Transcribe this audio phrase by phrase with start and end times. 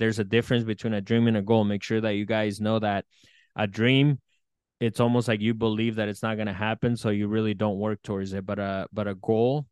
[0.00, 1.62] there's a difference between a dream and a goal.
[1.62, 3.04] Make sure that you guys know that
[3.54, 4.18] a dream
[4.80, 7.78] it's almost like you believe that it's not going to happen so you really don't
[7.78, 8.44] work towards it.
[8.44, 9.66] But a but a goal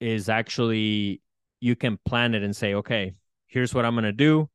[0.00, 1.20] is actually
[1.60, 3.12] you can plan it and say okay
[3.48, 4.48] here's what i'm going to do.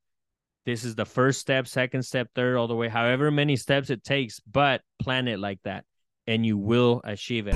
[0.66, 4.04] This is the first step second step third all the way however many steps it
[4.04, 5.84] takes but plan it like that
[6.26, 7.56] and you will achieve it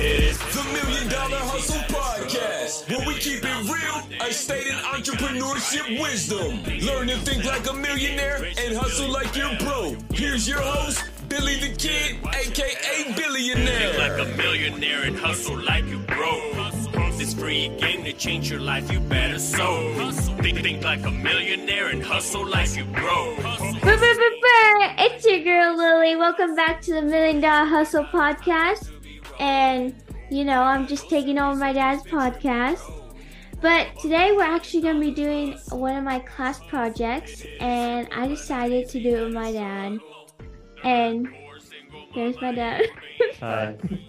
[0.00, 3.62] on my million dollar hustle hustle the million dollar hustle podcast where we keep it
[3.64, 9.54] real i stated entrepreneurship wisdom learn to think like a millionaire and hustle like you're
[9.58, 15.58] broke here's your host Billy Dha Kidd aka billionaire Think like a millionaire and hustle
[15.58, 16.56] like you broke
[17.18, 19.92] this free game to change your life, you better so.
[20.40, 23.36] Think, think like a millionaire and hustle like you broke.
[25.02, 26.16] It's your girl Lily.
[26.16, 28.88] Welcome back to the Million Dollar Hustle podcast.
[29.40, 29.94] And
[30.30, 32.80] you know, I'm just taking over my dad's podcast.
[33.60, 38.26] But today we're actually going to be doing one of my class projects, and I
[38.26, 39.98] decided to do it with my dad.
[40.82, 41.28] And
[42.12, 42.86] here's my dad.
[43.40, 43.76] Hi.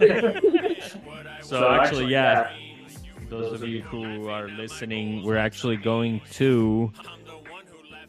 [1.40, 2.50] so, so, actually, yeah,
[3.28, 6.92] those of you who are listening, we're actually going to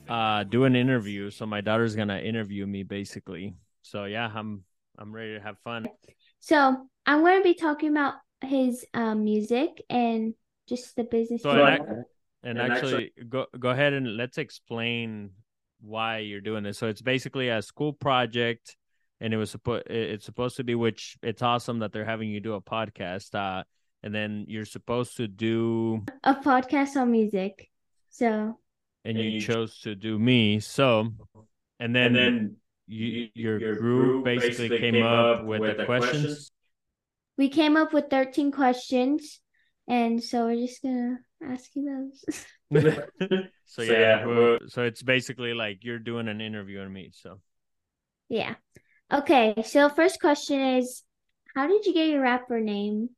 [0.08, 1.30] uh, do an interview.
[1.30, 3.56] So my daughter's gonna interview me, basically.
[3.82, 4.64] So yeah, I'm
[4.98, 5.88] I'm ready to have fun.
[6.44, 10.34] So I'm going to be talking about his um, music and
[10.68, 11.42] just the business.
[11.42, 12.04] So and,
[12.44, 15.30] and, actually, go go ahead and let's explain
[15.80, 16.78] why you're doing this.
[16.78, 18.76] So it's basically a school project,
[19.22, 22.42] and it was supposed it's supposed to be which it's awesome that they're having you
[22.42, 23.34] do a podcast.
[23.34, 23.64] Uh,
[24.04, 27.70] and then you're supposed to do a podcast on music.
[28.10, 28.60] So
[29.06, 30.60] and you chose to do me.
[30.60, 31.14] So
[31.80, 32.56] and then, and then
[32.88, 36.24] you, your, your group basically, basically came, came up with, with the questions.
[36.24, 36.52] questions.
[37.38, 39.40] We came up with 13 questions
[39.88, 42.10] and so we're just gonna ask you
[42.72, 42.84] those.
[42.94, 47.12] so, so yeah, yeah, so it's basically like you're doing an interview on me.
[47.14, 47.40] So
[48.30, 48.56] yeah,
[49.12, 49.56] okay.
[49.66, 51.04] So first question is,
[51.56, 53.10] how did you get your rapper name?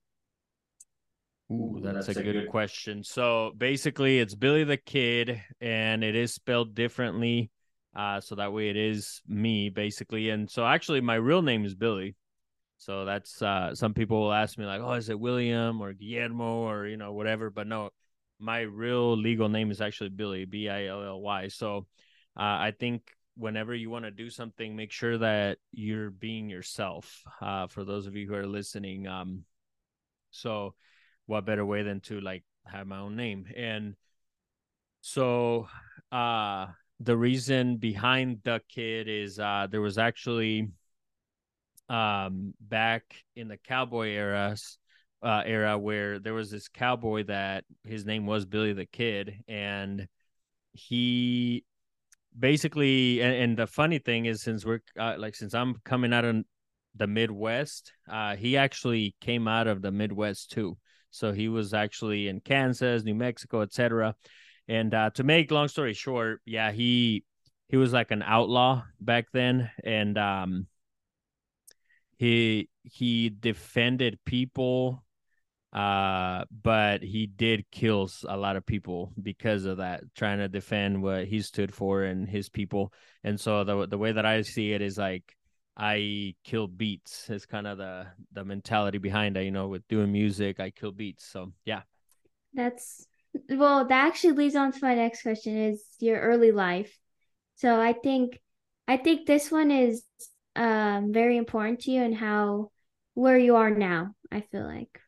[1.52, 3.04] Ooh, that's, that's a, a, good, good question.
[3.04, 7.52] So basically, it's Billy Dha Kidd, and it is spelled differently.
[7.96, 10.30] Uh, so that way it is me basically.
[10.30, 12.16] And so actually, my real name is Billy.
[12.78, 16.68] So that's uh, some people will ask me like, "Oh, is it William or Guillermo
[16.68, 17.92] or you know whatever?" But no,
[18.40, 21.48] my real legal name is actually Billy, B I L L Y.
[21.48, 21.88] So
[22.38, 27.24] uh, I think whenever you want to do something, make sure that you're being yourself.
[27.42, 29.46] Uh, for those of you who are listening, um,
[30.32, 30.76] so
[31.26, 33.96] what better way than to like have my own name and
[35.02, 35.68] so
[36.12, 36.68] uh
[37.00, 40.70] the reason behind the kid is uh there was actually
[41.90, 43.04] um back
[43.36, 44.78] in the cowboy eras
[45.22, 50.08] uh era where there was this cowboy that his name was Billy the Kid and
[50.74, 51.64] he
[52.38, 56.26] basically and, and the funny thing is since we're uh, like since I'm coming out
[56.26, 56.44] of
[56.96, 60.78] the Midwest uh he actually came out of the Midwest too
[61.16, 64.16] so he was actually in Kansas, New Mexico, etc.
[64.68, 67.24] And uh, to make long story short, yeah, he
[67.68, 70.68] he was like an outlaw back then, and um,
[72.18, 75.04] he he defended people
[75.74, 81.02] uh but he did kill a lot of people because of that trying to defend
[81.02, 82.94] what he stood for and his people
[83.26, 85.36] and so the the way that i see it is like
[85.78, 89.44] I kill beats is kind of the the mentality behind it.
[89.44, 91.26] You know, with doing music, I kill beats.
[91.26, 91.82] So yeah,
[92.54, 93.06] that's
[93.50, 93.86] well.
[93.88, 96.98] That actually leads on to my next question: is your early life.
[97.56, 98.40] So I think
[98.88, 100.04] I think this one is
[100.56, 102.72] um very important to you and how
[103.14, 104.16] where you are now.
[104.32, 105.00] I feel like.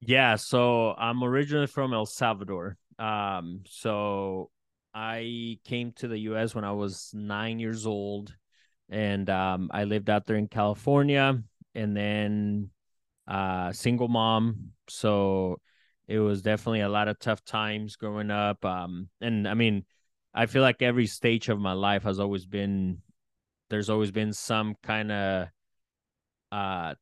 [0.00, 2.76] Yeah, so I'm originally from El Salvador.
[2.98, 4.50] Um, so
[4.94, 6.54] I came to the U.S.
[6.54, 8.34] when I was nine years old
[8.88, 11.42] and um, I lived out there in California,
[11.74, 12.70] and then
[13.26, 14.70] uh, single mom.
[14.88, 15.60] So
[16.08, 18.64] it was definitely a lot of tough times growing up.
[18.64, 19.84] Um, and I mean,
[20.34, 22.98] I feel like every stage of my life has always been
[23.70, 25.48] there's always been some kind of
[26.50, 26.94] uh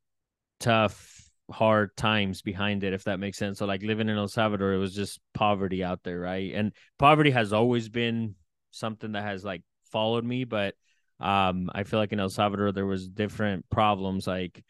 [0.58, 4.72] tough hard times behind it if that makes sense so like living in el salvador
[4.72, 8.34] it was just poverty out there right and poverty has always been
[8.72, 9.62] something that has like
[9.92, 10.74] followed me but
[11.20, 14.26] um, I feel like in El Salvador there was different problems.
[14.26, 14.62] Like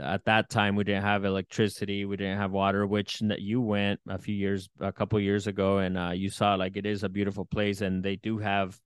[0.00, 2.86] at that time, we didn't have electricity, we didn't have water.
[2.86, 6.76] Which you went a few years, a couple years ago, and uh, you saw like
[6.76, 8.78] it is a beautiful place, and they do have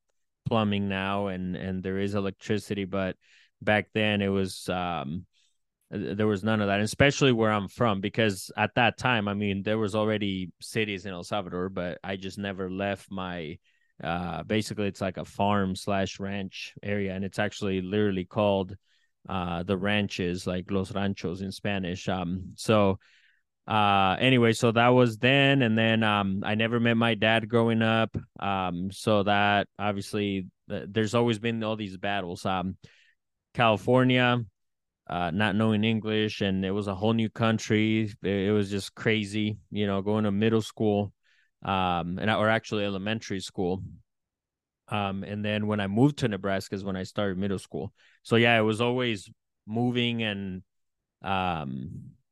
[0.46, 2.84] plumbing now, and and there is electricity.
[2.84, 3.16] But
[3.62, 5.26] back then, it was um,
[5.90, 9.62] there was none of that, especially where I'm from, because at that time, I mean,
[9.62, 13.58] there was already cities in El Salvador, but I just never left my.
[14.02, 18.76] Uh, basically, it's like a farm slash ranch area, and it's actually literally called
[19.28, 22.08] uh, the ranches, like Los Ranchos in Spanish.
[22.08, 22.98] Um, so
[23.68, 27.82] uh anyway so that was then and then um i never met my dad growing
[27.82, 28.16] up.
[28.40, 32.46] Um so that obviously there's always been all these battles.
[32.46, 32.76] Um
[33.52, 34.42] california
[35.06, 38.10] uh not knowing english and it was a whole new country.
[38.22, 41.12] It, was just crazy you know going to middle school
[41.62, 43.82] um and or actually elementary school
[44.90, 47.92] um and then when i moved to nebraska is when i started middle school
[48.22, 49.30] so yeah it was always
[49.66, 50.62] moving and
[51.22, 51.90] um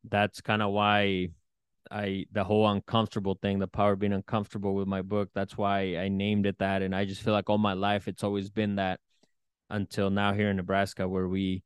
[0.09, 1.29] that's kind of why
[1.91, 5.31] I the whole uncomfortable thing, the power being uncomfortable with my book.
[5.35, 6.83] That's why I named it that.
[6.83, 9.01] And I just feel like all my life it's always been that
[9.71, 11.63] until now here in Nebraska where we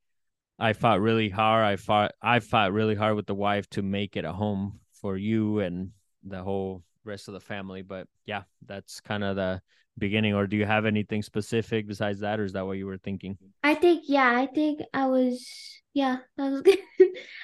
[0.58, 1.64] I fought really hard.
[1.64, 5.16] I fought I fought really hard with the wife to make it a home for
[5.16, 5.92] you and
[6.22, 7.82] the whole rest of the family.
[7.82, 9.62] But yeah, that's kind of the
[9.98, 10.34] beginning.
[10.34, 13.38] Or do you have anything specific besides that, or is that what you were thinking?
[13.62, 16.78] I think yeah, I think I was yeah, that was good.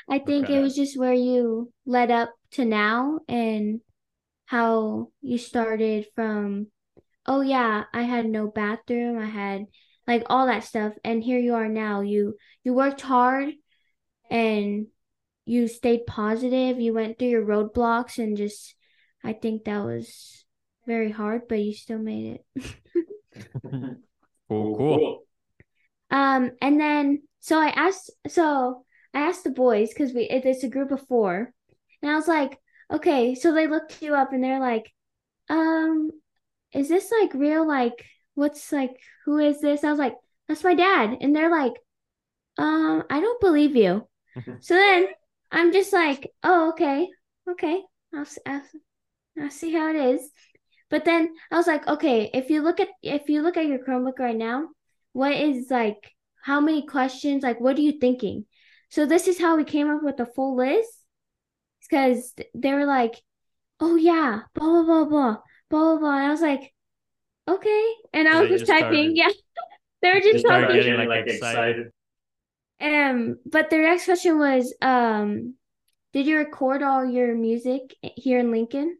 [0.08, 0.58] I think okay.
[0.58, 3.81] it was just where you led up to now and
[4.46, 6.69] how you started from
[7.26, 9.66] oh yeah, I had no bathroom, I had
[10.06, 12.00] like all that stuff and here you are now.
[12.00, 13.52] You you worked hard
[14.31, 14.87] and
[15.44, 18.75] you stayed positive, you went through your roadblocks and just
[19.25, 20.45] I think that was
[20.86, 22.76] very hard, but you still made it.
[24.48, 25.22] cool, cool.
[26.10, 28.84] Um and then so I asked, so
[29.14, 31.52] I asked the boys because we it's a group of four,
[32.02, 32.58] and I was like,
[32.92, 33.36] okay.
[33.36, 34.92] So they looked you up and they're like,
[35.48, 36.10] um,
[36.72, 37.66] is this like real?
[37.66, 38.04] Like,
[38.34, 39.84] what's like, who is this?
[39.84, 40.16] I was like,
[40.48, 41.74] that's my dad, and they're like,
[42.58, 44.08] um, I don't believe you.
[44.60, 45.06] so then
[45.52, 47.08] I'm just like, oh, okay,
[47.48, 47.80] okay,
[48.12, 48.62] I'll, I'll
[49.40, 50.30] I'll see how it is.
[50.88, 53.78] But then I was like, okay, if you look at if you look at your
[53.78, 54.68] Chromebook right now,
[55.12, 56.12] what is like
[56.42, 57.42] how many questions?
[57.42, 58.44] Like, what are you thinking?
[58.88, 60.90] So this is how we came up with the full list.
[61.80, 63.14] Because they were like,
[63.80, 65.36] oh yeah, blah blah blah blah
[65.70, 66.16] blah blah.
[66.16, 66.72] And I was like,
[67.48, 67.92] okay.
[68.12, 69.28] And I was just, typing, started, yeah.
[70.02, 70.76] they were just talking.
[70.76, 71.90] Getting, like, like excited.
[72.80, 75.54] Um, but the next question was, um,
[76.12, 78.98] did you record all your music here in Lincoln?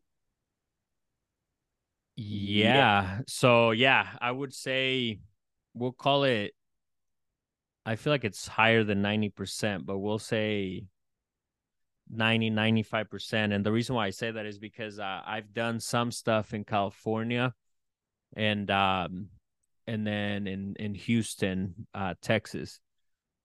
[2.17, 3.21] Yeah.
[3.29, 5.21] So yeah, I would say
[5.75, 6.55] we'll call it
[7.87, 10.87] I feel like it's higher than 90%, but we'll say
[12.11, 13.55] 90, 95%.
[13.55, 16.65] And the reason why I say that is because uh, I've done some stuff in
[16.65, 17.55] California
[18.37, 19.29] and, um,
[19.87, 22.81] and then in, in Houston, uh, Texas.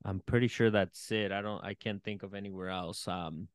[0.03, 1.31] I'm pretty sure that's it.
[1.31, 3.07] I don't, I can't think of anywhere else.
[3.07, 3.47] Um,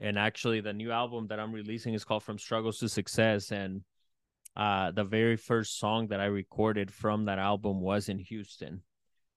[0.00, 3.52] and actually the new album that I'm releasing is called From Struggles to Success.
[3.52, 3.82] And,
[4.56, 8.82] uh, the very first song that I recorded from that album was in Houston.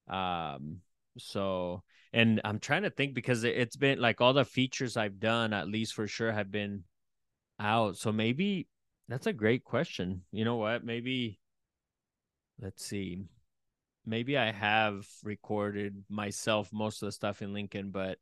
[0.07, 0.77] Um,
[1.17, 1.83] so
[2.13, 5.67] and I'm trying to think because it's been like all the features I've done, at
[5.67, 6.83] least for sure, have been
[7.59, 7.97] out.
[7.97, 8.67] So maybe
[9.07, 10.23] that's a great question.
[10.31, 10.85] You know what?
[10.85, 11.39] Maybe
[12.61, 13.25] let's see.
[14.05, 18.19] Maybe I have recorded myself most of the stuff in Lincoln, but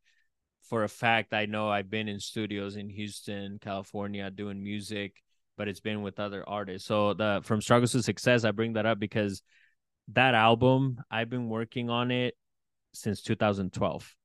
[0.64, 5.22] for a fact, I know I've been in studios in Houston, California, doing music,
[5.58, 6.88] but it's been with other artists.
[6.88, 9.42] So the from struggles to success, I bring that up because
[10.14, 12.36] that album I've been working on it
[12.94, 14.16] since 2012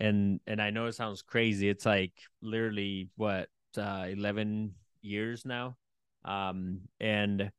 [0.00, 1.68] and and I know it sounds crazy.
[1.68, 2.12] It's like
[2.42, 5.76] literally what uh 11 years now?
[6.24, 7.50] Um and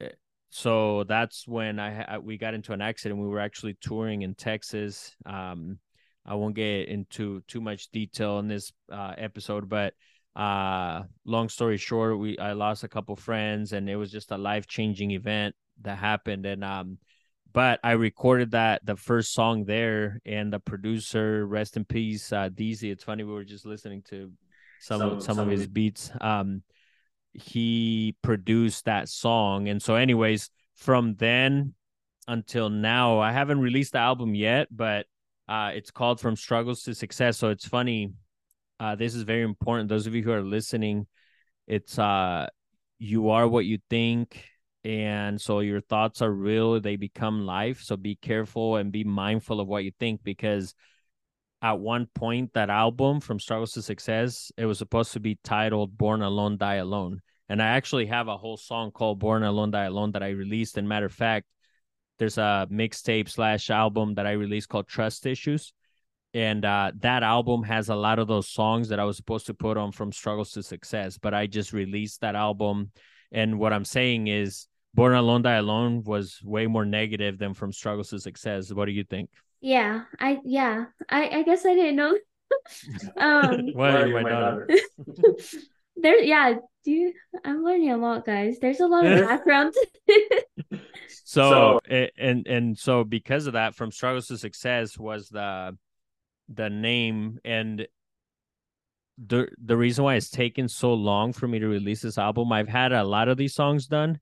[0.00, 0.08] eh,
[0.50, 3.20] so that's when I we got into an accident.
[3.20, 5.14] We were actually touring in Texas.
[5.26, 5.78] Um
[6.26, 9.92] I won't get into too much detail in this uh, episode but
[10.36, 14.38] uh long story short we I lost a couple friends and it was just a
[14.38, 16.44] life-changing event that happened.
[16.46, 16.98] And um
[17.52, 22.48] but I recorded that the first song there and the producer rest in peace uh
[22.48, 24.32] DZ it's funny we were just listening to
[24.80, 26.10] some some, some, of his beats.
[26.20, 26.62] Um
[27.32, 29.68] he produced that song.
[29.68, 31.74] And so anyways from then
[32.26, 35.06] until now I haven't released the album yet but
[35.48, 37.38] uh it's called From Struggles to Success.
[37.38, 38.14] So it's funny
[38.80, 39.88] uh this is very important.
[39.88, 41.06] Those of you who are listening
[41.66, 42.46] it's uh
[42.98, 44.44] you are what you think
[44.84, 47.82] and so your thoughts are real they become life.
[47.82, 50.74] So be careful and be mindful of what you think because
[51.62, 55.96] at one point that album from struggles to success it was supposed to be titled
[55.96, 57.20] born alone die alone.
[57.48, 60.76] And i actually have a whole song called born alone die alone that i released.
[60.76, 61.46] And matter of fact
[62.18, 65.72] there's a mixtape slash album that i released called trust issues
[66.34, 69.54] and uh, that album has a lot of those songs that I was supposed to
[69.54, 72.90] put on from struggles to success, but I just released that album.
[73.30, 77.72] And what I'm saying is, Born Alone Die Alone was way more negative than from
[77.72, 78.72] struggles to success.
[78.72, 79.30] What do you think?
[79.60, 82.16] Yeah, I yeah, I I guess I didn't know.
[83.16, 84.68] um, well, my daughter.
[85.96, 87.14] there, yeah, dude,
[87.44, 88.58] I'm learning a lot, guys.
[88.60, 89.74] There's a lot of background.
[91.08, 95.76] so, so and and so because of that, from struggles to success was the
[96.48, 97.86] the name and
[99.26, 102.68] the the reason why it's taken so long for me to release this album i've
[102.68, 104.18] had a lot of these songs done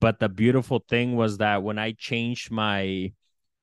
[0.00, 3.12] but the beautiful thing was that when i changed my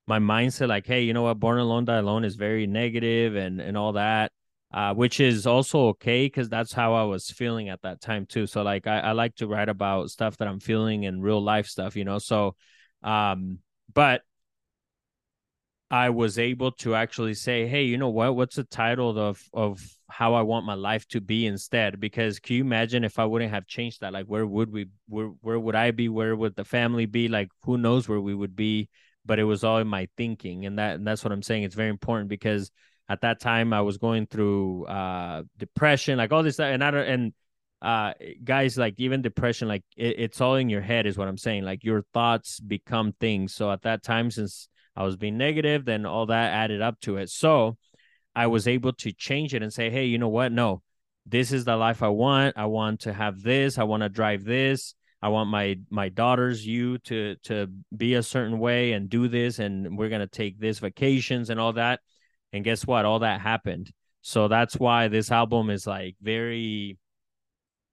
[0.07, 1.39] my mindset like hey you know what?
[1.39, 4.31] Born alone die alone is very negative and and all that
[4.73, 8.45] uh, which is also okay because that's how i was feeling at that time too.
[8.45, 11.67] So like I, I like to write about stuff that i'm feeling and real life
[11.67, 12.19] stuff you know?
[12.19, 12.55] So
[13.03, 13.59] um
[13.93, 14.21] but
[15.95, 18.35] I was able to actually say, "Hey, you know what?
[18.35, 22.57] What's the title of of how I want my life to be instead?" Because can
[22.57, 24.11] you imagine if I wouldn't have changed that?
[24.11, 24.87] Like, where would we?
[25.07, 26.09] Where where would I be?
[26.09, 27.29] Where would the family be?
[27.29, 28.89] Like, who knows where we would be?
[29.25, 31.63] But it was all in my thinking, and that and that's what I'm saying.
[31.63, 32.71] It's very important because
[33.07, 37.07] at that time I was going through uh depression, like all this, and I don't
[37.07, 37.33] and
[37.81, 41.37] uh guys like even depression like it, it's all in your head is what i'm
[41.37, 45.85] saying like your thoughts become things so at that time since I was being negative,
[45.85, 47.29] then all that added up to it.
[47.29, 47.77] So
[48.35, 50.51] I was able to change it and say, hey, you know what?
[50.51, 50.81] No,
[51.25, 52.57] this is the life I want.
[52.57, 53.77] I want to have this.
[53.77, 54.93] I want to drive this.
[55.21, 59.57] I want my my daughters, you to to be a certain way and do this,
[59.57, 62.01] and we're gonna take this vacations and all that.
[62.53, 63.05] And guess what?
[63.05, 63.91] All that happened.
[64.21, 66.99] So that's why this album is like very.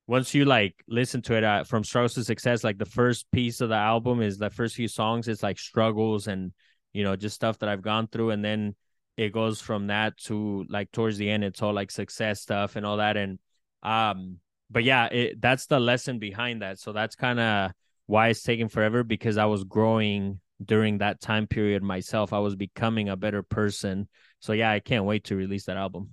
[0.09, 3.61] Once you like listen to it uh, from struggles to success, like the first piece
[3.61, 5.26] of the album is the first few songs.
[5.28, 6.52] It's like struggles and
[6.92, 8.30] you know, just stuff that I've gone through.
[8.30, 8.75] And then
[9.16, 12.87] it goes from that to like towards the end, it's all like success stuff and
[12.87, 13.16] all that.
[13.16, 13.38] And,
[13.82, 14.38] um,
[14.70, 16.78] but yeah, it, that's the lesson behind that.
[16.78, 17.72] So that's kind of
[18.06, 22.32] why it's taking forever because I was growing during that time period myself.
[22.32, 24.08] I was becoming a better person.
[24.40, 26.11] So yeah, I can't wait to release that album.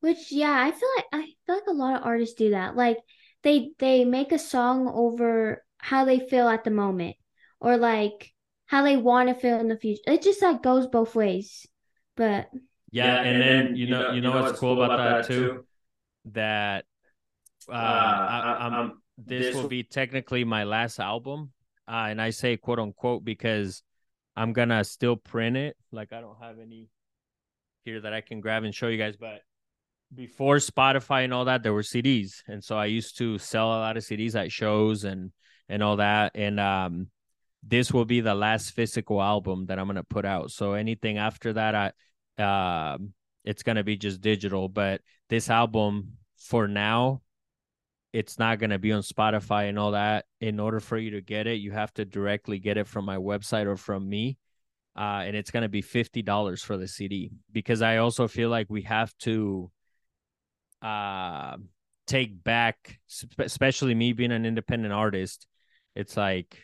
[0.00, 2.76] Which yeah, I feel like I feel like a lot of artists do that.
[2.76, 2.98] Like
[3.42, 7.16] they they make a song over how they feel at the moment
[7.60, 8.32] or like
[8.68, 10.02] how they want to feel in the future.
[10.06, 11.66] It just like goes both ways.
[12.16, 12.48] But
[12.92, 15.26] yeah, yeah and, and, then you know you know, what's, what's cool about, about that
[15.26, 15.64] too?
[16.26, 16.84] That
[17.68, 21.50] uh, uh I, am this, this will be technically my last album,
[21.88, 23.82] uh, and I say quote unquote because
[24.36, 25.76] I'm gonna still print it.
[25.90, 26.88] Like I don't have any
[27.84, 29.40] here that I can grab and show you guys, but
[30.14, 33.80] before Spotify and all that, there were CDs, and so I used to sell a
[33.80, 35.32] lot of CDs at shows and
[35.70, 37.08] and all that, and um
[37.62, 40.50] this will be the last physical album that I'm gonna put out.
[40.50, 42.98] So anything after that, I uh,
[43.44, 44.68] it's gonna be just digital.
[44.68, 47.22] But this album, for now,
[48.12, 50.26] it's not gonna be on Spotify and all that.
[50.40, 53.16] In order for you to get it, you have to directly get it from my
[53.16, 54.38] website or from me.
[54.96, 58.68] Uh, and it's gonna be fifty dollars for the CD because I also feel like
[58.68, 59.70] we have to
[60.80, 61.56] uh
[62.06, 62.98] take back,
[63.38, 65.46] especially me being an independent artist.
[65.94, 66.56] It's like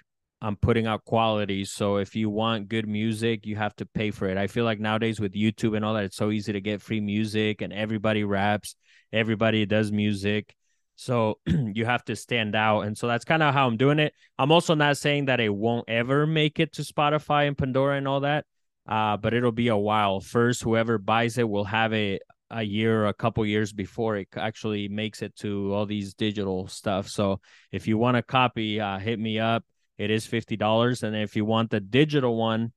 [0.45, 1.65] I'm putting out quality.
[1.65, 4.37] So if you want good music, you have to pay for it.
[4.37, 7.01] I feel like nowadays with YouTube and all that, it's so easy to get free
[7.01, 8.77] music and everybody raps,
[9.11, 10.55] everybody does music.
[10.97, 12.83] So you have to stand out.
[12.83, 14.13] And so that's kind of how I'm doing it.
[14.39, 18.07] I'm also not saying that it won't ever make it to Spotify and Pandora and
[18.07, 18.45] all that.
[18.87, 20.21] Uh, but it'll be a while.
[20.21, 22.21] First, whoever buys it will have it
[22.51, 27.09] a year, a couple years before it actually makes it to all these digital stuff.
[27.09, 27.41] So
[27.73, 29.65] if you want a copy, uh, hit me up
[29.99, 32.73] it is $50 and if you want the digital one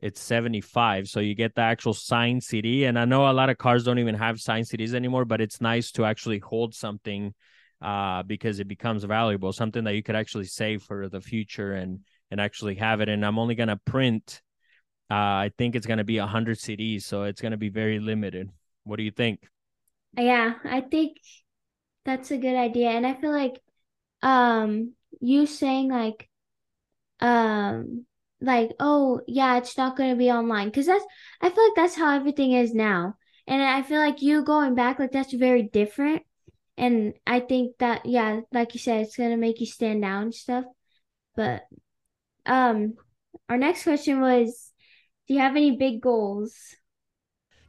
[0.00, 3.58] it's 75 so you get the actual signed cd and i know a lot of
[3.58, 7.32] cars don't even have signed cds anymore but it's nice to actually hold something
[7.82, 12.00] uh, because it becomes valuable something that you could actually save for the future and
[12.30, 13.08] and actually have it.
[13.08, 14.40] And i'm only going to print
[15.10, 17.98] uh, i think it's going to be 100 cds so it's going to be very
[17.98, 18.50] limited.
[18.84, 19.48] What do you think?
[20.16, 21.18] Yeah i think
[22.04, 22.90] that's a good idea.
[22.90, 23.60] And i feel like
[24.22, 26.28] um you saying like
[27.22, 28.04] um
[28.40, 30.66] like oh yeah it's not going to be online.
[30.66, 31.04] Because that's
[31.40, 33.14] i feel like that's how everything is now.
[33.46, 36.22] And i feel like you going back like that's very different.
[36.76, 40.22] And i think that yeah like you said it's going to make you stand out
[40.22, 40.64] and stuff.
[41.36, 41.62] But
[42.44, 42.94] um
[43.48, 44.72] our next question was
[45.28, 46.54] do you have any big goals?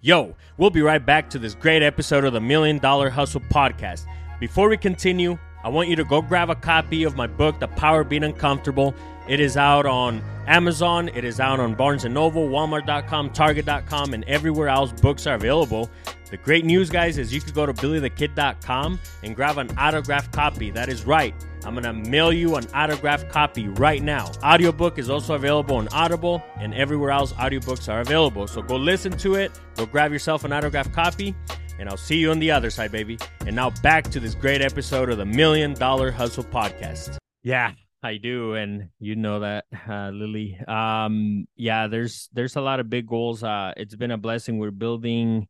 [0.01, 4.05] Yo we'll be right back to this great episode of the million dollar hustle podcast.
[4.39, 7.69] Before we continue I want you to go grab a copy of my book, The
[7.69, 8.93] Power of Being Uncomfortable.
[9.27, 14.25] It is out on Amazon, it is out on Barnes & Noble, Walmart.com, Target.com, and
[14.25, 15.89] everywhere else books are available.
[16.29, 20.71] The great news, guys, is you could go to BillyDhaKidd.com and grab an autographed copy.
[20.71, 21.33] That is right.
[21.63, 24.31] I'm going to mail you an autographed copy right now.
[24.43, 28.47] Audiobook is also available on Audible and everywhere else audiobooks are available.
[28.47, 31.33] So go listen to it, go grab yourself an autographed copy,
[31.79, 33.17] and I'll see you on the other side, baby.
[33.45, 37.17] And now back to this great episode of the Million Dollar Hustle Podcast.
[37.43, 40.59] Yeah, I do, and you know that, uh, Lily.
[40.67, 43.43] Um, yeah, there's there's a lot of big goals.
[43.43, 44.59] Uh, it's been a blessing.
[44.59, 45.47] We're building,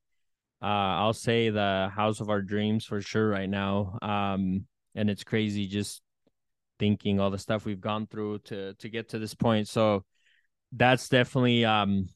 [0.62, 0.66] uh,
[1.02, 3.98] I'll say the house of our dreams for sure right now.
[4.02, 6.02] Um, and it's crazy just
[6.80, 9.68] thinking all the stuff we've gone through to to get to this point.
[9.68, 10.06] So
[10.72, 12.10] that's definitely um,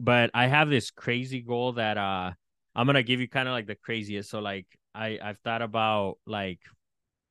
[0.00, 2.32] but I have this crazy goal that uh
[2.74, 4.30] I'm gonna give you kind of like the craziest.
[4.30, 6.60] So like I I've thought about like,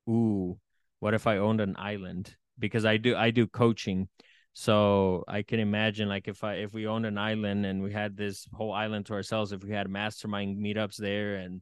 [0.08, 0.58] ooh,
[1.00, 2.36] what if I owned an island?
[2.62, 4.08] Because I do I do coaching,
[4.54, 8.16] so I can imagine like if I if we owned an island and we had
[8.16, 11.60] this whole island to ourselves, if we had mastermind meetups there and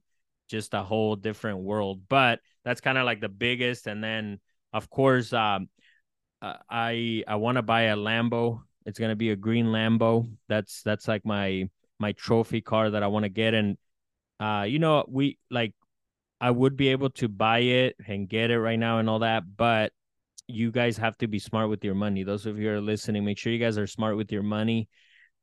[0.49, 2.02] just a whole different world.
[2.09, 3.87] But that's kind of like the biggest.
[3.87, 4.40] And then
[4.73, 5.69] of course, um,
[6.42, 8.62] uh, I I want to buy a Lambo.
[8.85, 10.30] It's gonna be a green Lambo.
[10.49, 13.54] That's that's like my my trophy car that I want to get.
[13.54, 13.78] And
[14.38, 15.75] uh, you know, we like
[16.40, 19.45] I would be able to buy it and get it right now and all that,
[19.57, 19.92] but
[20.50, 22.23] you guys have to be smart with your money.
[22.23, 24.88] Those of you are listening, make sure you guys are smart with your money.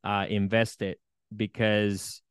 [0.04, 1.00] Uh, invest it
[1.36, 2.22] because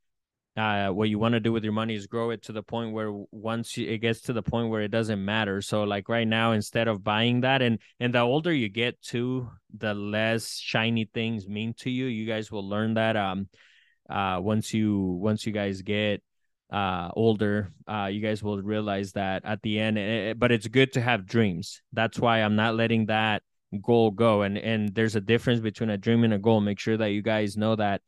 [0.56, 2.92] uh, what you want to do with your money is grow it to the point
[2.92, 5.60] where once you, it gets to the point where it doesn't matter.
[5.60, 9.50] So like right now, instead of buying that, and and the older you get to,
[9.76, 12.06] the less shiny things mean to you.
[12.06, 13.16] You guys will learn that.
[13.16, 13.48] Um,
[14.08, 16.22] uh, once you once you guys get
[16.70, 20.50] uh older uh you guys will realize that at the end it, eh, eh, but
[20.50, 21.82] it's good to have dreams.
[21.92, 23.42] That's why i'm not letting that
[23.82, 24.42] goal go.
[24.42, 26.60] And and there's a difference between a dream and a goal.
[26.60, 28.02] Make sure that you guys know that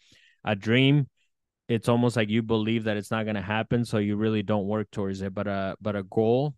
[0.45, 1.09] a dream
[1.69, 4.67] it's almost like you believe that it's not going to happen so you really don't
[4.67, 5.35] work towards it.
[5.35, 6.55] But a but a goal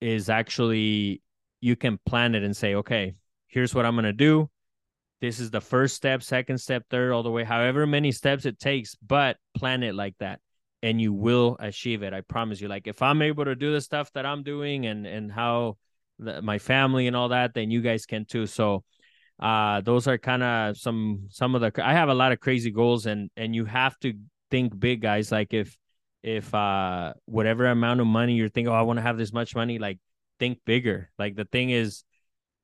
[0.00, 1.22] is actually
[1.60, 3.14] you can plan it and say okay
[3.48, 4.48] here's what i'm going to do.
[5.20, 8.60] This is the first step, second step, third, all the way, however many steps it
[8.60, 10.38] takes, but plan it like that
[10.82, 12.12] and you will achieve it.
[12.12, 12.68] I promise you.
[12.68, 15.76] Like if I'm able to do the stuff that I'm doing and and how
[16.18, 18.46] the, my family and all that, then you guys can too.
[18.46, 18.84] So
[19.40, 22.70] uh those are kind of some some of the I have a lot of crazy
[22.70, 24.14] goals and and you have to
[24.50, 25.76] think big guys like if
[26.24, 29.54] if uh whatever amount of money you're thinking oh I want to have this much
[29.54, 29.98] money like
[30.38, 31.10] think bigger.
[31.18, 32.04] Like the thing is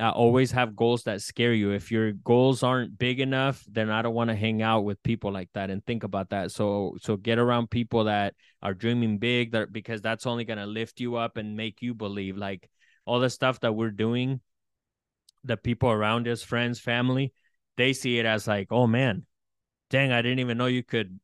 [0.04, 1.70] uh, always have goals that scare you.
[1.70, 5.32] If your goals aren't big enough, then I don't want to hang out with people
[5.32, 6.50] like that and think about that.
[6.50, 10.66] So so get around people that are dreaming big that because that's only going to
[10.66, 12.68] lift you up and make you believe like
[13.06, 14.40] all the stuff that we're doing
[15.42, 17.32] the people around us, friends, family,
[17.78, 19.24] they see it as like, "Oh man,
[19.88, 21.18] dang, I didn't even know you could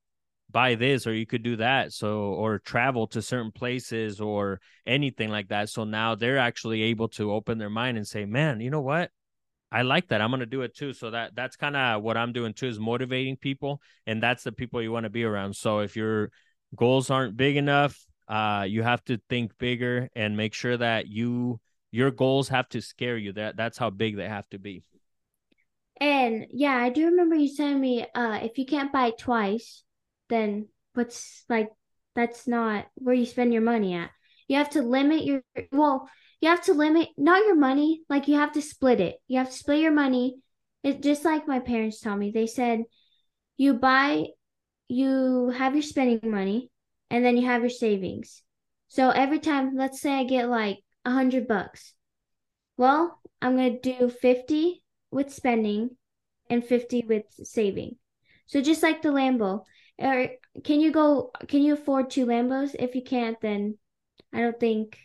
[0.51, 5.29] buy this or you could do that so or travel to certain places or anything
[5.31, 8.71] like that so now they're actually able to open their mind and say man you
[8.71, 9.11] know what?
[9.73, 10.93] I like that i'm going to do it too.
[10.93, 14.53] So that that's kind of what i'm doing too is motivating people and that's the
[14.53, 15.55] people you want to be around.
[15.55, 16.31] So if your
[16.75, 17.97] goals aren't big enough
[18.29, 21.61] uh you have to think bigger and make sure that you
[21.93, 24.83] your goals have to scare you that that's how big they have to be.
[26.01, 29.85] And yeah i do remember you telling me uh if you can't buy twice
[30.31, 31.69] then what's like
[32.15, 34.11] that's not where you spend your money at.
[34.49, 36.09] You have to limit your well,
[36.41, 39.17] you have to limit not your money, like you have to split it.
[39.29, 40.37] You have to split your money.
[40.83, 42.31] It just like my parents taught me.
[42.31, 42.85] They said
[43.57, 44.27] you buy
[44.89, 46.71] you have your spending money
[47.11, 48.43] and then you have your savings.
[48.89, 51.95] So every time, let's say I get like a hundred bucks.
[52.77, 55.91] Well, I'm gonna do 50 with spending
[56.49, 57.97] and 50 with saving.
[58.47, 59.63] So just like the Lambo,
[60.01, 60.29] or
[60.65, 61.31] can you go?
[61.47, 62.75] Can you afford two Lambos?
[62.79, 63.79] If you can't, then
[64.33, 64.99] I don't think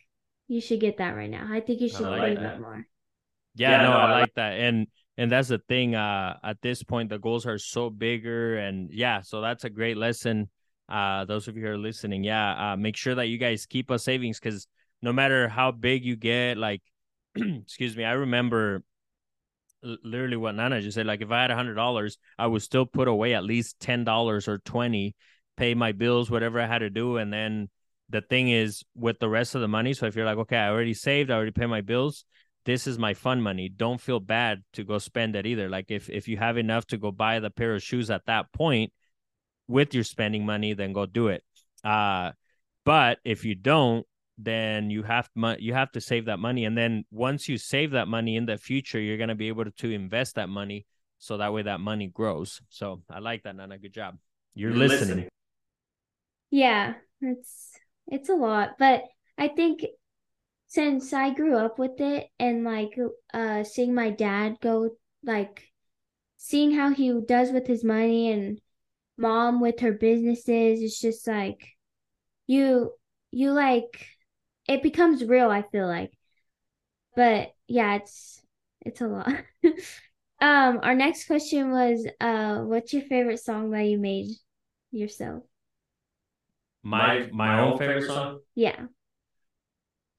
[0.47, 1.47] you should get that right now.
[1.49, 2.87] I think you should like save up more.
[3.55, 5.95] Yeah, yeah no, no, I like that, and and that's the thing.
[5.95, 9.97] Uh, at this point, the goals are so bigger, and yeah, so that's a great
[9.97, 10.49] lesson.
[10.87, 13.89] Uh, those of you who are listening, yeah, uh, make sure that you guys keep
[13.89, 14.67] a savings because
[15.01, 16.81] no matter how big you get, like,
[17.35, 18.83] excuse me, I remember
[20.03, 21.05] literally what Nana just said.
[21.05, 24.03] Like if I had a hundred dollars, I would still put away at least ten
[24.03, 25.15] dollars or twenty,
[25.57, 27.69] pay my bills, whatever I had to do, and then
[28.09, 29.93] the thing is with the rest of the money.
[29.93, 32.25] So if you're like, okay, I already saved, I already pay my bills.
[32.65, 33.69] This is my fun money.
[33.69, 35.69] Don't feel bad to go spend that either.
[35.69, 38.51] Like if if you have enough to go buy the pair of shoes at that
[38.51, 38.91] point
[39.67, 41.43] with your spending money, then go do it.
[41.83, 42.31] Uh,
[42.83, 44.05] but if you don't,
[44.37, 46.65] then you have mo- you have to save that money.
[46.65, 49.65] And then once you save that money in the future you're going to be able
[49.65, 50.85] to, to invest that money
[51.17, 52.61] so that way that money grows.
[52.69, 53.77] So i like that nana.
[53.77, 54.17] Good job.
[54.53, 54.99] You're, you're listening.
[55.09, 55.29] listening.
[56.51, 57.71] Yeah it's
[58.07, 58.77] it's a lot.
[58.77, 59.03] But
[59.37, 59.83] i think
[60.67, 62.97] since i grew up with it and like
[63.33, 64.89] uh seeing my dad go
[65.23, 65.71] like
[66.37, 68.59] seeing how he does with his money and
[69.17, 71.69] mom with her businesses it's just like
[72.47, 72.91] you
[73.31, 74.07] you like
[74.67, 76.11] it becomes real i feel like.
[77.15, 78.41] But yeah it's
[78.81, 79.29] it's a lot.
[80.41, 84.27] Um our next question was uh what's your favorite song that you made
[84.91, 85.43] yourself?
[86.83, 88.39] My my, my own favorite song?
[88.53, 88.87] yeah.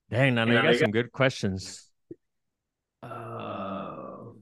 [0.09, 1.91] Dang Nana, you got some good questions.
[3.03, 4.33] Uh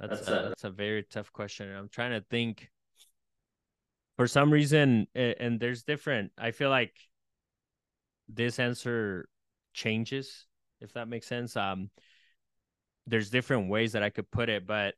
[0.00, 2.68] that's, that's a, a that's a very tough question i'm trying to think.
[4.16, 6.94] For some reason and there's different i feel like
[8.28, 9.28] this answer
[9.72, 10.46] changes
[10.80, 11.56] if that makes sense.
[11.56, 11.90] Um
[13.06, 14.94] there's different ways that i could put it but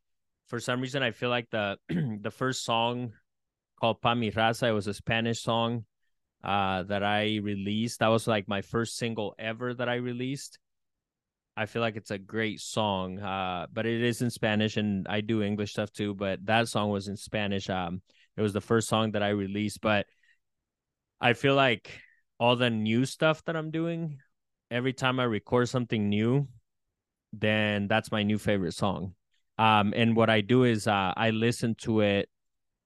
[0.46, 1.76] for some reason i feel like the
[2.20, 3.12] the first song
[3.80, 5.84] called pa mi raza it was a spanish song
[6.44, 8.00] uh that i released.
[8.00, 10.58] That was like my first single ever that i released.
[11.56, 15.20] I feel like it's a great song uh but it is in spanish and i
[15.20, 17.68] do english stuff too but that song was in spanish.
[17.70, 18.02] Um
[18.36, 20.06] it was the first song that i released but
[21.20, 21.90] i feel like
[22.38, 24.18] all the new stuff that I'm doing,
[24.70, 26.49] every time I record something new,
[27.33, 29.14] then that's my new favorite song.
[29.59, 32.29] Um, and what I do is uh, I listen to it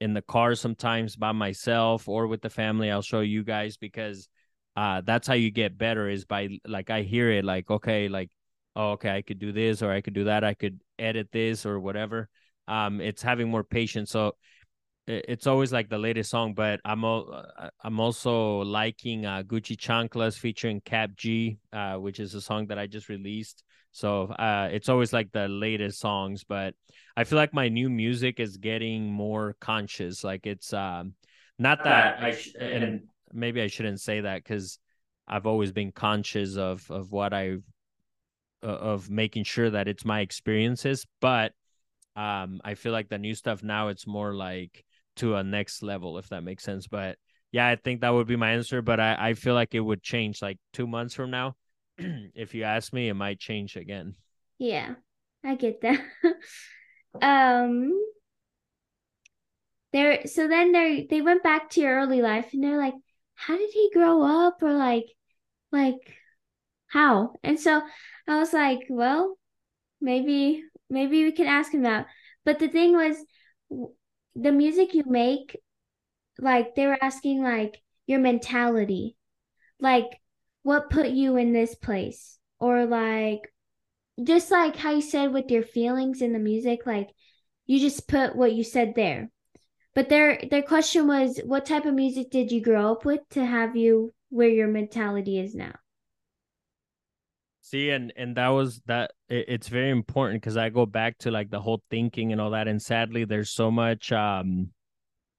[0.00, 2.90] in the car sometimes by myself or with the family.
[2.90, 4.28] I'll show you guys because
[4.76, 8.30] uh, that's how you get better is by like I hear it like okay like
[8.76, 11.66] oh okay I could do this or I could do that I could edit this
[11.66, 12.28] or whatever.
[12.68, 14.10] Um, it's having more patience.
[14.10, 14.36] So
[15.10, 17.22] it's always like the latest song, but I'm uh,
[17.82, 22.78] I'm also liking uh, Gucci Chanclas featuring Kap G, uh, which is a song that
[22.78, 23.64] I just released.
[23.92, 26.74] So uh, it's always like the latest songs, but
[27.16, 30.22] I feel like my new music is getting more conscious.
[30.22, 31.14] Like it's um,
[31.58, 34.78] not that I sh- and maybe I shouldn't say that because
[35.26, 37.56] I've always been conscious of of what I
[38.62, 41.52] of making sure that it's my experiences, but
[42.16, 44.84] um, I feel like the new stuff now it's more like
[45.16, 46.86] to a next level, if that makes sense.
[46.86, 47.16] But
[47.52, 48.82] yeah, I think that would be my answer.
[48.82, 51.54] But I, I feel like it would change like two months from now.
[51.98, 54.14] if you ask me, it might change again.
[54.58, 54.94] Yeah,
[55.44, 56.00] I get that.
[57.22, 57.92] um
[59.92, 62.94] there so then they they went back to your early life and they're like,
[63.34, 64.62] how did he grow up?
[64.62, 65.06] Or like
[65.72, 66.16] like
[66.86, 67.34] how?
[67.42, 67.82] And so
[68.28, 69.36] I was like, well,
[70.00, 72.06] maybe maybe we can ask him that.
[72.44, 73.16] But the thing was
[74.34, 75.56] the music you make,
[76.38, 79.16] like they were asking like your mentality,
[79.78, 80.20] like
[80.62, 83.40] what put you in this place, or like
[84.22, 87.10] just like how you said with your feelings in the music, like
[87.66, 89.30] you just put what you said there.
[89.94, 93.44] But their their question was, what type of music did you grow up with to
[93.44, 95.74] have you where your mentality is now?
[97.62, 99.12] See, and and that was that.
[99.28, 102.50] It, it's very important because I go back to like the whole thinking and all
[102.50, 102.68] that.
[102.68, 104.70] And sadly, there's so much um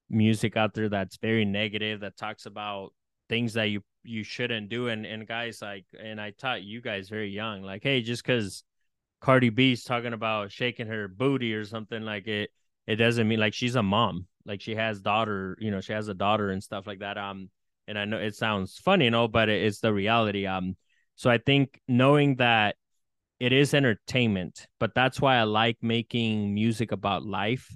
[0.09, 2.93] music out there that's very negative that talks about
[3.29, 4.87] things that you you shouldn't do.
[4.87, 8.63] And and guys like, and I taught you guys very young, like, hey, just because
[9.21, 12.51] Cardi B's talking about shaking her booty or something like it,
[12.87, 14.27] it doesn't mean like she's a mom.
[14.45, 17.17] Like she has daughter, you know, she has a daughter and stuff like that.
[17.17, 17.49] Um,
[17.87, 20.45] and I know it sounds funny, you know, but it, it's the reality.
[20.47, 20.75] Um
[21.21, 22.77] so I think knowing that
[23.39, 27.71] it is entertainment, but that's why I like making music about life,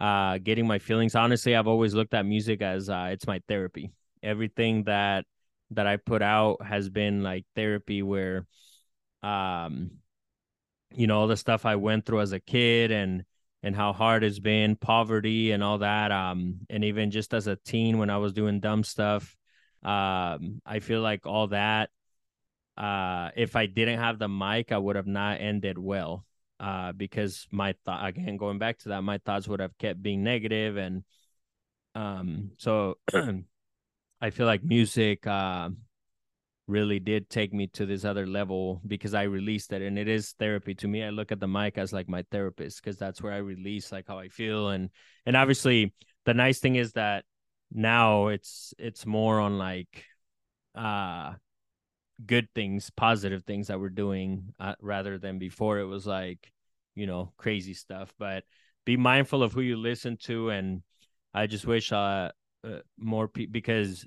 [0.00, 1.16] uh, getting my feelings.
[1.16, 3.90] Honestly, I've always looked at music as uh, it's my therapy.
[4.22, 5.24] Everything that
[5.72, 8.46] that I put out has been like therapy where
[9.24, 9.90] um
[10.94, 13.24] you know all the stuff I went through as a kid and
[13.64, 17.56] and how hard it's been poverty and all that um and even just as a
[17.56, 19.36] teen when I was doing dumb stuff
[19.82, 21.90] um I feel like all that
[22.76, 26.24] uh, if I didn't have the mic, I would have not ended well.
[26.60, 30.22] Uh, because my thought again, going back to that, my thoughts would have kept being
[30.22, 31.04] negative, and
[31.94, 32.96] um, so
[34.20, 35.70] I feel like music uh
[36.66, 40.32] really did take me to this other level because I released it, and it is
[40.38, 41.02] therapy to me.
[41.02, 44.06] I look at the mic as like my therapist because that's where I release like
[44.08, 44.90] how I feel, and
[45.26, 45.92] and obviously
[46.24, 47.24] the nice thing is that
[47.72, 50.04] now it's it's more on like
[50.74, 51.34] uh
[52.26, 56.52] good things, positive things that we're doing, uh, rather than before it was like,
[56.94, 58.12] you know, crazy stuff.
[58.18, 58.44] But
[58.84, 60.82] be mindful of who you listen to, and
[61.32, 62.30] I just wish uh,
[62.64, 64.06] uh more people because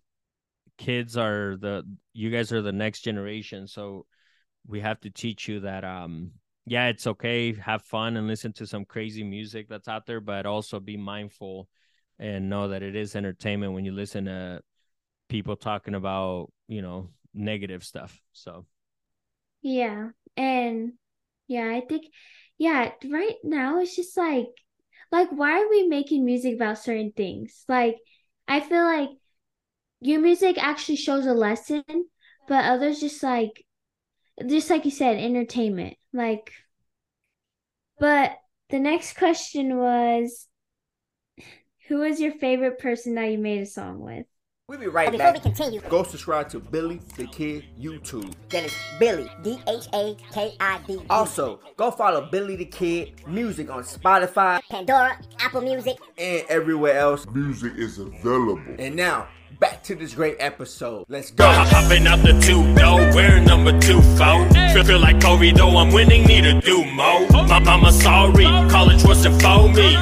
[0.77, 4.05] kids are the you guys are the next generation, so
[4.67, 6.31] we have to teach you that um
[6.67, 10.45] yeah, it's okay, have fun and listen to some crazy music that's out there, but
[10.45, 11.69] also be mindful
[12.19, 14.61] and know that it is entertainment when you listen to
[15.29, 18.19] people talking about, you know, negative stuff.
[18.33, 18.65] So
[19.61, 20.09] Yeah.
[20.35, 20.93] And
[21.47, 22.05] yeah, I think
[22.57, 24.47] yeah, right now it's just like
[25.11, 27.63] like why are we making music about certain things?
[27.67, 27.97] Like
[28.47, 29.09] I feel like
[30.01, 31.83] your music actually shows a lesson,
[32.47, 33.65] but others just like
[34.47, 35.97] just like you said, entertainment.
[36.13, 36.51] Like
[37.99, 38.37] but
[38.69, 40.47] the next question was
[41.87, 44.25] who was your favorite person that you made a song with?
[44.69, 45.35] We'll be right Before back.
[45.35, 48.33] Before we continue, Go subscribe to Billy Dha Kidd YouTube.
[48.49, 50.99] that is Billy, D H A K I D.
[51.09, 55.95] Also, go follow Billy Dha Kidd Music on Spotify Pandora, Apple Music.
[56.17, 57.25] and everywhere else.
[57.33, 58.59] Music is available.
[58.77, 59.29] And now,
[59.61, 61.05] back to this great episode.
[61.07, 61.45] Let's go.
[61.49, 64.45] Hopping out the two, nowhere number two, foe.
[64.73, 67.25] Feel, feel like Kobe, though I'm winning, need to do more.
[67.47, 69.95] My mama sorry, college wasn't for me.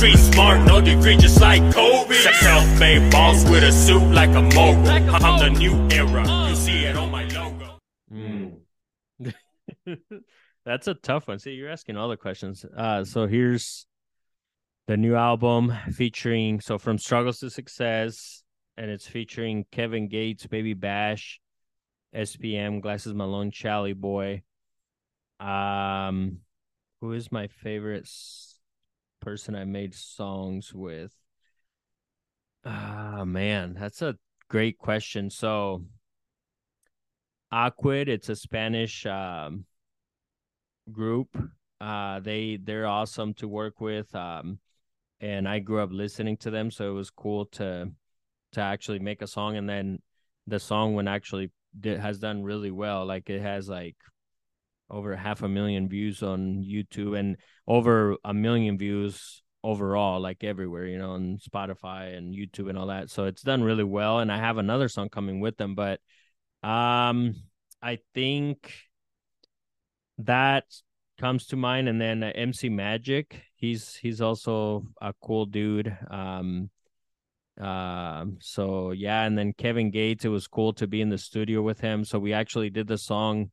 [0.00, 2.14] Street smart, no degree, just like Kobe.
[2.14, 4.88] Self-made boss with a suit like a mogul.
[4.88, 7.78] I'm the new era, you see it on my logo.
[8.10, 8.60] Mm.
[10.64, 11.38] That's a tough one.
[11.38, 12.64] See, you're asking all the questions.
[12.64, 13.84] Uh, so here's
[14.88, 18.42] the new album featuring so from struggles to success,
[18.78, 21.42] and it's featuring Kevin Gates, Baby Bash,
[22.16, 24.44] SPM, Glasses Malone, Charlie Boy.
[25.38, 26.38] Um,
[27.02, 28.49] who is my favorite s-
[29.20, 31.14] person I made songs with?
[32.64, 34.16] Ah, man, that's a
[34.48, 35.30] great question.
[35.30, 35.84] So.
[37.52, 39.64] Akwid, it's a Spanish um,
[40.92, 41.36] group.
[41.80, 44.14] Uh, they they're awesome to work with.
[44.14, 44.58] Um,
[45.20, 47.90] and I grew up listening to them, so it was cool to
[48.52, 49.56] to actually make a song.
[49.56, 50.00] And then
[50.46, 53.04] the song when actually did, has done really well.
[53.04, 53.96] Like it has like
[54.90, 60.86] over half a million views on YouTube and over a million views overall, like everywhere,
[60.86, 63.10] you know, on Spotify and YouTube and all that.
[63.10, 64.18] So it's done really well.
[64.20, 66.00] And I have another song coming with them, but
[66.62, 67.34] um,
[67.82, 68.72] I think
[70.18, 70.64] that
[71.18, 73.42] comes to mind, and then uh, MC Magic.
[73.54, 75.96] He's he's also a cool dude.
[76.10, 76.70] Um,
[77.60, 80.24] um, so yeah, and then Kevin Gates.
[80.24, 82.04] It was cool to be in the studio with him.
[82.04, 83.50] So we actually did the song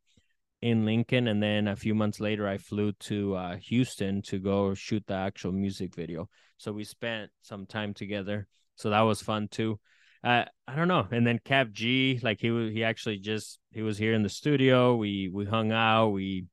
[0.61, 4.73] in Lincoln, and then a few months later, I flew to uh, Houston to go
[4.73, 6.29] shoot the actual music video.
[6.57, 8.47] So we spent some time together.
[8.75, 9.79] So that was fun too
[10.23, 11.07] uh, I don't know.
[11.11, 14.29] And then Kap G, like he was, he actually just he was here in the
[14.29, 14.95] studio.
[14.95, 16.09] We we hung out.
[16.09, 16.45] We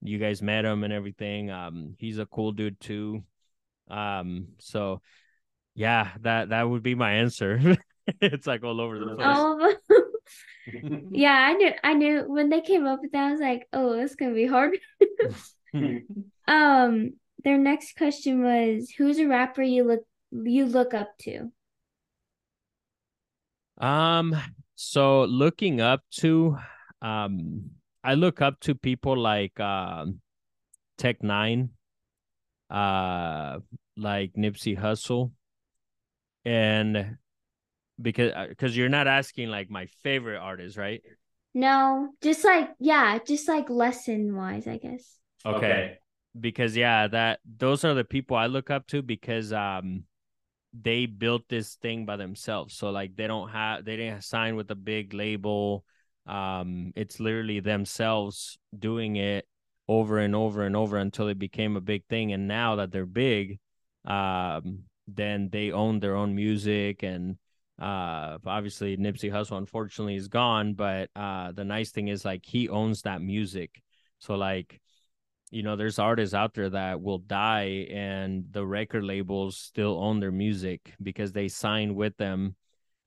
[0.00, 1.50] you guys met him and everything.
[1.50, 3.22] Um, he's a cool dude too.
[3.88, 5.02] Um, so
[5.74, 7.76] yeah, that that would be my answer.
[8.20, 9.26] it's like all over the place.
[9.28, 9.74] Oh,
[11.10, 11.72] yeah, I knew.
[11.82, 13.28] I knew when they came up with that.
[13.28, 14.78] I was like, "Oh, it's gonna be hard."
[16.48, 21.52] um, their next question was, "Who's a rapper you look you look up to?"
[23.78, 24.36] Um,
[24.74, 26.56] so looking up to,
[27.00, 27.70] um,
[28.04, 30.20] I look up to people like um,
[30.98, 31.70] Tech N9ne,
[32.70, 33.58] uh,
[33.96, 35.32] like Nipsey Hussle,
[36.44, 37.16] and
[38.02, 41.02] because because you're not asking like my favorite artist, right?
[41.54, 45.18] No, just like yeah, just like lesson wise, I guess.
[45.44, 45.98] Okay.
[46.38, 50.04] Because yeah, that those are the people I look up to because um
[50.72, 52.74] they built this thing by themselves.
[52.74, 55.84] So like they don't have they didn't sign with a big label.
[56.26, 59.46] Um it's literally themselves doing it
[59.88, 63.04] over and over and over until it became a big thing and now that they're
[63.04, 63.58] big
[64.04, 67.36] um then they own their own music and
[67.80, 72.68] uh obviously Nipsey Hussle unfortunately is gone but uh the nice thing is like he
[72.68, 73.82] owns that music.
[74.18, 74.80] So like
[75.50, 80.20] you know there's artists out there that will die and the record labels still own
[80.20, 82.56] their music because they signed with them.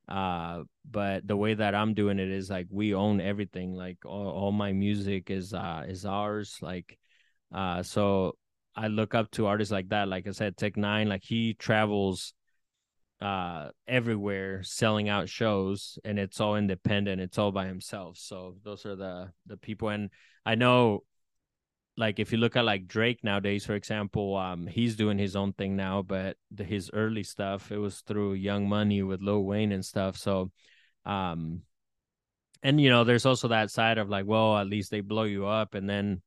[0.07, 3.73] Uh but the way that i'm doing it is like we own everything.
[3.73, 6.57] Like all, all my music is uh is ours.
[6.61, 6.97] Like
[7.53, 8.35] uh so
[8.75, 10.07] i look up to artists like that.
[10.07, 12.33] Like i said Tech N9ne like he travels
[13.25, 18.85] uh everywhere selling out shows and it's all independent it's all by himself so those
[18.85, 20.09] are the the people and
[20.45, 21.01] i know
[21.97, 25.53] like if you look at like Drake nowadays, for example, um, he's doing his own
[25.53, 29.71] thing now, but the, his early stuff it was through Young Money with Lil Wayne
[29.71, 30.17] and stuff.
[30.17, 30.51] So,
[31.05, 31.61] um,
[32.63, 35.45] and you know, there's also that side of like, well, at least they blow you
[35.45, 36.21] up, and then,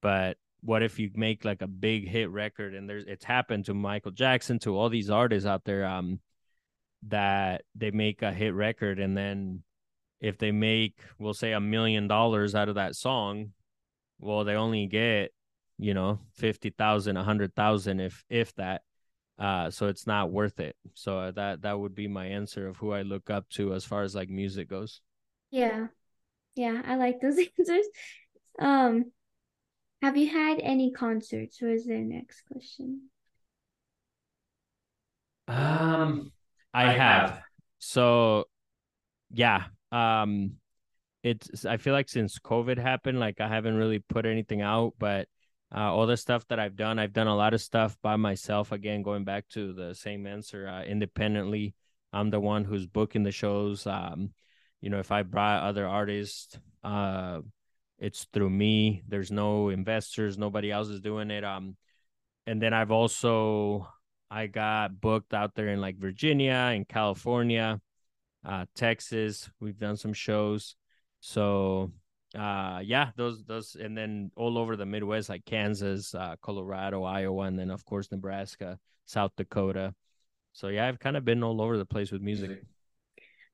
[0.00, 3.74] but what if you make like a big hit record and there's it's happened to
[3.74, 6.20] Michael Jackson to all these artists out there, um,
[7.08, 9.62] that they make a hit record and then
[10.20, 13.52] if they make, we'll say, a million dollars out of that song,
[14.18, 15.32] well, they only get,
[15.78, 18.82] you know, fifty thousand, a hundred thousand, if if that.
[19.38, 20.76] Uh, so it's not worth it.
[20.92, 24.02] So that that would be my answer of who I look up to as far
[24.02, 25.00] as like music goes.
[25.50, 25.86] Yeah.
[26.54, 27.86] Yeah, I like those answers.
[28.58, 29.12] Um
[30.02, 31.60] have you had any concerts?
[31.62, 33.08] What is their next question?
[35.48, 36.32] Um
[36.72, 37.40] I have.
[37.78, 38.44] So
[39.30, 39.64] yeah.
[39.92, 40.52] Um
[41.22, 45.28] it's I feel like since COVID happened, like I haven't really put anything out, but
[45.74, 48.72] uh, all the stuff that I've done, I've done a lot of stuff by myself.
[48.72, 51.74] Again, going back to the same answer, uh, independently.
[52.12, 53.86] I'm the one who's booking the shows.
[53.86, 54.32] Um,
[54.80, 57.40] you know, if I brought other artists, uh,
[57.98, 59.02] it's through me.
[59.06, 61.44] There's no investors, nobody else is doing it.
[61.44, 61.76] Um,
[62.46, 63.86] and then I've also
[64.30, 67.80] I got booked out there in like Virginia, in California,
[68.44, 69.50] uh, Texas.
[69.60, 70.76] We've done some shows.
[71.20, 71.92] So
[72.36, 77.42] uh yeah those those and then all over the midwest like kansas uh colorado iowa
[77.46, 79.92] and then of course nebraska south dakota
[80.52, 82.62] so yeah i've kind of been all over the place with music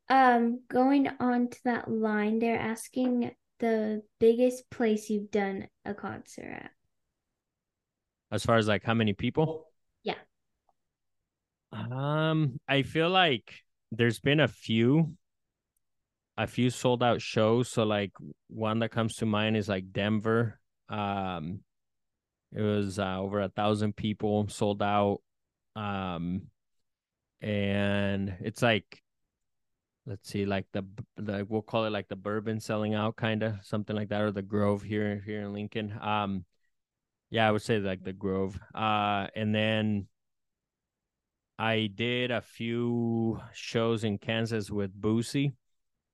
[0.08, 6.44] Um going on to that line, they're asking the biggest place you've done a concert
[6.64, 6.70] at.
[8.30, 9.66] as far as like how many people.
[11.92, 13.62] Um i feel like
[13.92, 15.16] there's been a few
[16.36, 17.68] a few sold out shows.
[17.68, 18.12] So like
[18.48, 20.58] one that comes to mind is like denver.
[20.88, 21.60] Um
[22.54, 25.20] it was uh, over a thousand people sold out.
[25.74, 26.42] Um
[27.40, 29.02] and it's like
[30.06, 30.84] let's see like the
[31.16, 34.30] the we'll call it like the bourbon selling out kind of something like that or
[34.30, 35.96] the grove here here in lincoln.
[36.00, 36.44] Um
[37.30, 38.58] yeah i would say like the grove.
[38.74, 40.06] Uh and then
[41.58, 45.52] i did a few shows in kansas with boosie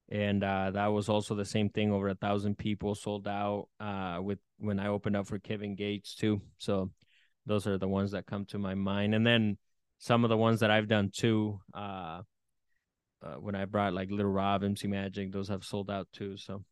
[0.09, 4.19] and uh that was also the same thing over a thousand people sold out uh
[4.21, 6.91] with when i opened up for kevin gates too so
[7.47, 9.57] those are the ones that come to my mind and then
[9.99, 12.21] some of the ones that i've done too uh
[13.23, 16.37] uh, when I brought like Lil Rob, MC Magic, those have sold out too.
[16.37, 16.65] So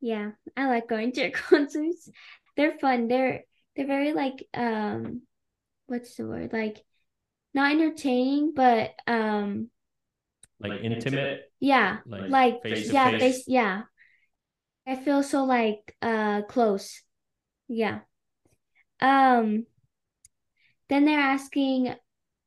[0.00, 2.08] Yeah, I like going to concerts.
[2.56, 3.08] They're fun.
[3.08, 5.22] They're they're very like um
[5.86, 6.52] what's the word?
[6.52, 6.84] Like
[7.54, 9.70] not entertaining, but um
[10.60, 13.20] like, intimate, yeah, like, like face yeah, face.
[13.20, 13.82] face yeah.
[14.86, 17.02] I feel so like uh close.
[17.68, 18.00] Yeah.
[19.00, 19.66] Um
[20.88, 21.94] then they're asking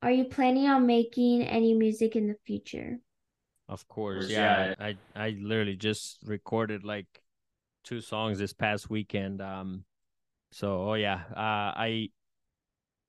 [0.02, 3.00] are you planning on making any music in the future?
[3.70, 4.28] of course.
[4.28, 7.08] course, Yeah, I I literally just recorded like
[7.84, 9.42] two songs this past weekend.
[9.42, 9.86] Um,
[10.52, 12.10] so oh yeah, uh, I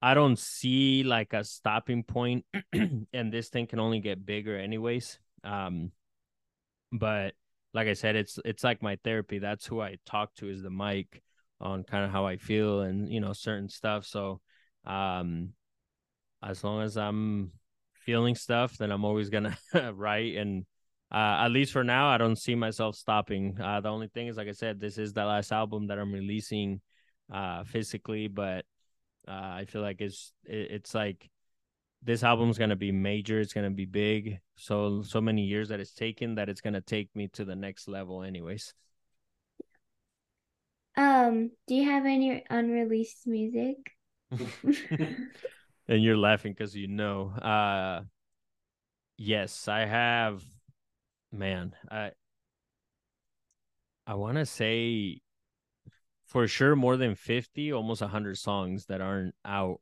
[0.05, 5.19] I don't see like a stopping point, and this thing can only get bigger anyways.
[5.43, 5.93] Um,
[6.93, 7.33] but
[7.73, 9.39] like I said, it's it's like my therapy.
[9.39, 11.23] That's who I talk to is the mic
[11.59, 14.05] on kind of how I feel and you know certain stuff.
[14.05, 14.43] So,
[14.85, 15.55] um,
[16.43, 17.53] as long as I'm
[17.95, 19.57] feeling stuff, then I'm always gonna
[19.95, 20.37] write.
[20.37, 20.67] And
[21.11, 23.59] uh, at least for now, I don't see myself stopping.
[23.59, 26.13] Uh, the only thing is, like I said, this is the last album that I'm
[26.13, 26.83] releasing
[27.33, 28.67] uh, physically, but
[29.29, 31.29] uh, I feel like it's it, it's like
[32.03, 33.41] this album's gonna be major.
[33.41, 34.41] It's gonna be big.
[34.57, 37.89] So so many years that it's taken that it's gonna take me to the next
[37.89, 38.75] level, anyways.
[40.97, 43.77] Um, do you have any unreleased music?
[45.89, 47.31] and you're laughing because you know.
[47.31, 48.03] Uh,
[49.17, 50.43] yes, I have.
[51.33, 52.13] Man, I
[54.07, 55.21] I want to say
[56.35, 59.81] for sure more than fifty, almost hundred songs that aren't out,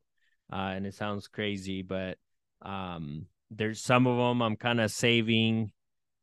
[0.51, 2.19] uh, and it sounds crazy, but
[2.61, 5.71] um, there's some of them I'm kind of saving,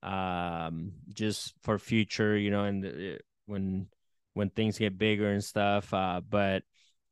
[0.04, 3.88] um, just for future, you know, and uh, when
[4.34, 5.92] when things get bigger and stuff.
[5.92, 6.62] Uh, but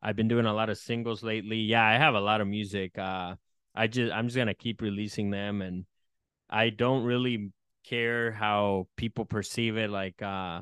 [0.00, 1.58] I've been doing a lot of singles lately.
[1.58, 2.96] Yeah, I have a lot of music.
[2.96, 3.34] Uh,
[3.74, 5.86] I just I'm just gonna keep releasing them, and
[6.48, 7.50] I don't really
[7.82, 10.60] care how people perceive it, like uh,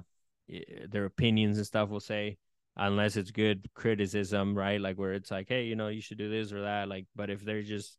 [0.88, 1.90] their opinions and stuff.
[1.90, 2.38] Will say
[2.77, 4.81] unless it's good criticism, right?
[4.81, 6.89] Like where it's like, hey, you know, you should do this or that.
[6.89, 7.99] Like, but if they're just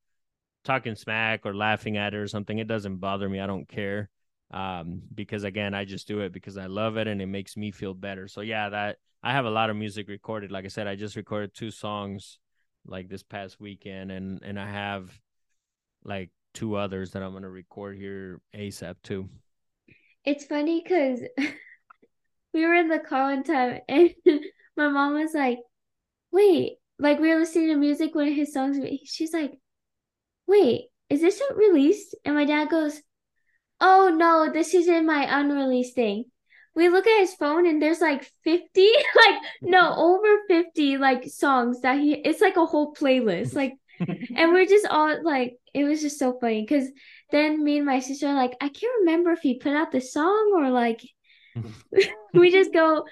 [0.63, 3.39] talking smack or laughing at it or something, it doesn't bother me.
[3.39, 4.09] I don't care
[4.51, 7.69] um because again i just do it because i love it and it makes me
[7.71, 10.87] feel better so yeah that i have a lot of music recorded like i said
[10.87, 12.39] i just recorded two songs
[12.85, 15.11] like this past weekend and and i have
[16.05, 19.27] like two others that i'm to record here asap too
[20.23, 21.21] It's funny because
[22.53, 24.11] we were in the car one time and
[24.77, 25.59] my mom was like,
[26.31, 28.77] wait, like we were listening to music, one of his songs.
[29.05, 29.53] She's like,
[30.47, 32.15] wait, is this not released?
[32.25, 33.01] And my dad goes,
[33.79, 36.25] Oh no, this is in my unreleased thing.
[36.75, 38.61] We look at his phone and there's like 50,
[39.15, 43.55] like no, over 50 like songs that he it's like a whole playlist.
[43.55, 46.87] Like and we're just all like it was just so funny because
[47.31, 50.01] then me and my sister are like, I can't remember if he put out the
[50.01, 51.01] song or like
[52.33, 53.05] we just go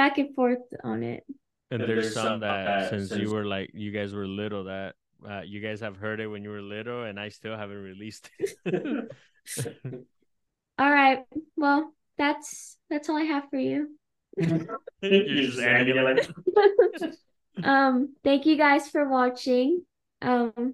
[0.00, 1.22] back and forth on it.
[1.70, 4.14] And And there's there's some some that that since since- you were like you guys
[4.14, 4.94] were little that
[5.28, 8.30] uh, you guys have heard it when you were little, and I still haven't released
[8.40, 8.56] it.
[10.80, 11.24] All right.
[11.56, 13.96] Well, that's that's all I have for you.
[14.36, 15.98] You're just ending
[17.64, 19.84] um, thank you guys for watching.
[20.22, 20.72] Um,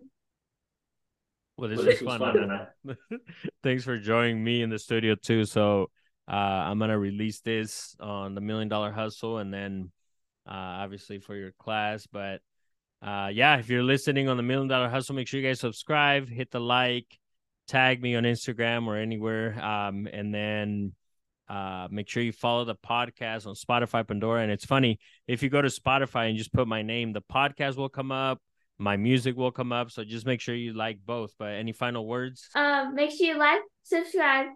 [1.56, 2.20] Well, this Well, this was fun.
[2.20, 2.48] fun,
[2.84, 2.96] man.
[3.62, 5.44] Thanks for joining me in the studio too.
[5.44, 5.90] So
[6.28, 9.92] uh, I'm gonna release this on the Million Dollar Hustle, and then
[10.46, 12.06] uh, obviously for your class.
[12.06, 12.40] But
[13.02, 16.28] uh, yeah, if you're listening on the Million Dollar Hustle, make sure you guys subscribe,
[16.28, 17.06] hit the like,
[17.68, 20.92] tag me on Instagram or anywhere, um, and then.
[21.48, 24.42] Uh, make sure you follow the podcast on Spotify, Pandora.
[24.42, 24.98] And it's funny
[25.28, 28.40] if you go to Spotify and just put my name, the podcast will come up,
[28.78, 29.92] my music will come up.
[29.92, 31.34] So just make sure you like both.
[31.38, 32.48] But any final words?
[32.56, 34.48] um, make sure you like, subscribe,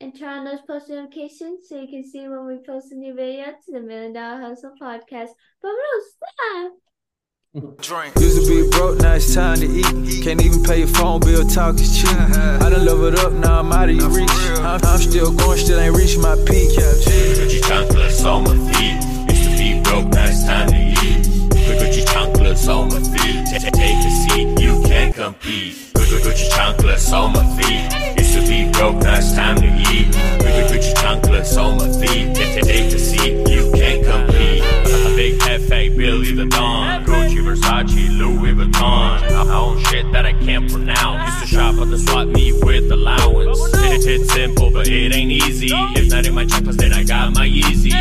[0.00, 3.14] and turn on those post notifications so you can see when we post a new
[3.14, 5.28] video to the Million Dollar Hustle podcast.
[5.60, 5.72] But
[6.08, 6.72] stop.
[7.52, 10.22] Used to be broke, now it's time to eat.
[10.24, 12.08] Can't even pay your phone bill, talk is cheap.
[12.10, 14.30] I done leveled up, now I'm out of your reach.
[14.60, 16.70] I'm, I'm still going, still ain't reached my peak.
[16.78, 19.02] Gucci chocolates on my feet.
[19.34, 21.26] Used to be broke, now it's time to eat.
[21.80, 23.44] Gucci chocolates on my feet.
[23.50, 25.74] Ta- ta- Take a seat, you can't compete.
[25.94, 28.19] Gucci Gucci chocolates on my feet.
[28.50, 30.08] To be broke, now it's time to eat.
[30.42, 32.34] Gucci Gucci chocolates on my feet.
[32.34, 34.64] Ta- Take a seat, you can't compete.
[34.90, 35.88] A big F.A.
[35.90, 37.04] Billy the Don.
[37.04, 38.74] Gucci, Versace, Louis Vuitton.
[38.82, 41.32] I own shit that I can't pronounce.
[41.32, 43.60] Used to shop at the swap meet with allowance.
[43.74, 45.68] It, it's simple, but it ain't easy.
[45.70, 47.92] If not in my checklist, then I got my Yeezy.